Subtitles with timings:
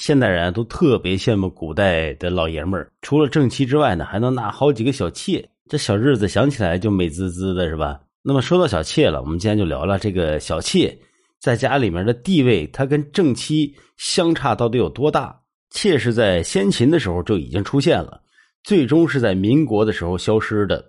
[0.00, 8.00] 现代人都特别羡慕古代的老爷们儿，除了正妻之外呢，还能纳好几个小妾，这小日子想起来就美滋滋的，是吧？
[8.22, 10.98] 那么说到小妾了，我们今天就聊聊这个小妾
[11.38, 15.38] 在家里面的地位，它跟正妻相差到底有多大？
[15.68, 18.22] 妾是在先秦的时候就已经出现了，
[18.64, 20.82] 最终是在民国的时候消失的。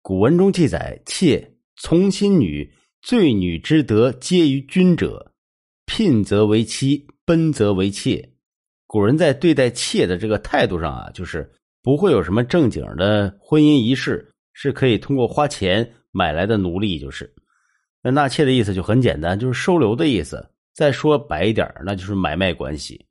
[0.00, 2.72] 古文中记载，妾从心女，
[3.02, 5.32] 罪女之德皆于君者，
[5.84, 8.30] 聘则为妻，奔则为妾。
[8.94, 11.50] 古人在对待妾的这个态度上啊，就是
[11.82, 15.84] 不会有什么正经的婚姻仪式，是可以通过花钱。
[16.12, 17.28] 买来的奴隶就是，
[18.04, 20.48] 那纳妾的意思就很简单，就是收留的意思。
[20.72, 23.04] 再说白一点，那就是买卖关系。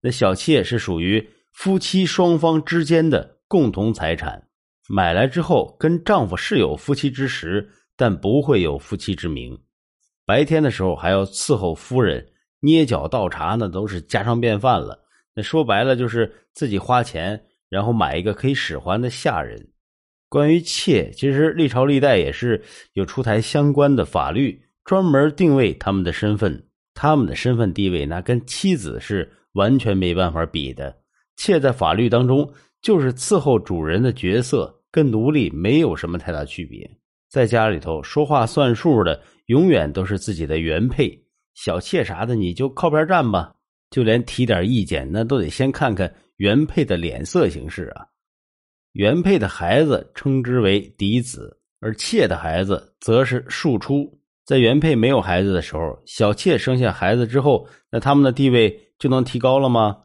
[0.00, 4.42] 那小妾是属于夫妻双方之间的共同财产，
[4.88, 9.56] 买来之后跟丈夫是有夫妻之实，但不会有夫妻之名。
[10.26, 12.26] 白天的时候还要伺候夫人，
[12.58, 15.04] 捏脚倒茶，那都是家常便饭了。
[15.38, 19.68] 那说白了就是自己花钱，然后买一个可以使唤的下人。
[20.28, 22.60] 关于妾，其实历朝历代也是
[22.94, 26.66] 有出台相关的法律，专门定位他们的身份。
[26.92, 30.92] 他们的身份地位，那跟妻子是完全没办法比的。
[31.36, 32.52] 妾在法律当中
[32.82, 36.90] 就是伺候主人的角色，跟奴隶没有什么太大区别。
[37.30, 41.24] 在家里头说话算数的，永远都是自己的原配。
[41.54, 43.54] 小妾啥的，你就靠边站吧。
[43.90, 48.06] 就连提点意见，那都得先看看原配的脸色行事啊。
[48.92, 54.18] 原配的孩子称之为嫡子，而妾的孩子则是庶出。
[54.44, 59.98] 在原配没有孩子的时候，小妾生下孩子之后，那他们的地位就能提高了吗？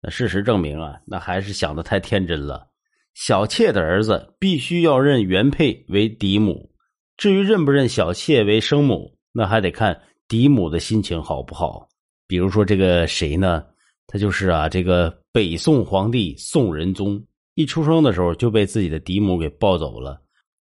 [0.00, 2.68] 那事实证明啊，那还是想的太天真了。
[3.14, 6.70] 小妾的儿子必须要认原配为嫡母，
[7.18, 11.88] 至于认不认小妾为生母，那还得看嫡母的心情好不好。
[12.26, 13.64] 比如说这个谁呢？
[14.06, 17.22] 他就是啊，这个北宋皇帝宋仁宗。
[17.54, 20.20] 一出生的时候就被自己的嫡母给抱走了，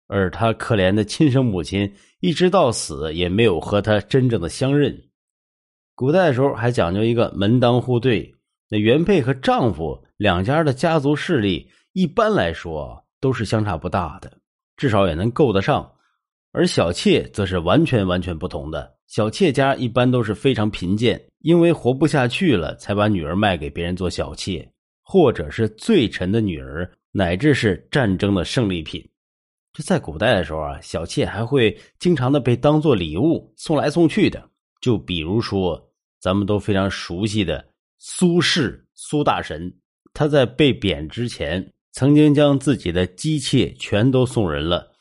[0.07, 1.89] 而他可怜的亲生母亲
[2.19, 4.93] 一直到死也没有和他真正的相认。
[5.95, 8.35] 古代的时候还讲究一个门当户对，
[8.69, 14.37] 那原配和丈夫两家的家族势力一般来说都是相差不大的，
[14.75, 15.89] 至少也能够得上。
[16.51, 24.67] 而小妾则是完全完全不同的，小妾家一般都是非常贫贱，因为活不下去了才把女儿卖给别人做小妾。
[25.07, 29.07] 或者是罪臣的女儿，乃至是战争的胜利品。
[29.71, 34.49] 这在古代的时候啊，小妾还会经常的被当做礼物送来送去的。
[34.81, 35.79] 就比如说，
[36.19, 37.63] 咱们都非常熟悉的
[37.99, 39.71] 苏轼苏大神，
[40.11, 44.91] 他在被贬之前，曾经将自己的姬妾全都送人了。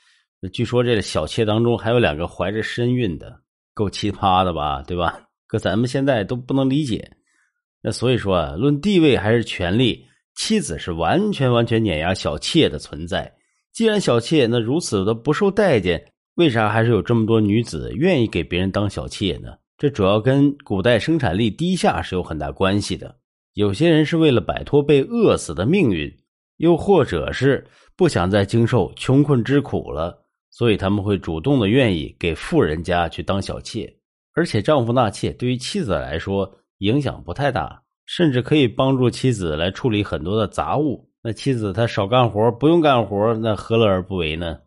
[0.52, 3.40] 据说这个小妾当中还有两个怀着身孕的，
[3.74, 4.82] 够奇葩的吧？
[4.86, 5.20] 对吧？
[5.46, 7.10] 搁咱们现在都不能理解。
[7.82, 13.30] 那所以说啊，论地位还是权力，妻子是完全完全碾压小妾的存在。
[13.72, 16.02] 既然小妾那如此的不受待见，
[16.36, 19.50] 为啥还是有这么多女子愿意给别人当小妾呢？
[19.76, 23.14] 这主要跟古代生产力低下是有很大关系的。
[23.52, 26.10] 有些人是为了摆脱被饿死的命运，
[26.56, 30.23] 又或者是不想再经受穷困之苦了，
[30.56, 33.92] 所以他们会主动的愿意给富人家去当小妾。
[34.32, 36.50] 而且丈夫纳妾对于妻子来说。
[36.78, 41.08] 影响不太大，甚至可以帮助妻子来处理很多的杂物。
[41.22, 44.58] 那妻子她少干活，不用干活，那何乐而不为呢？